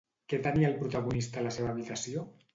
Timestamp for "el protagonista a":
0.71-1.45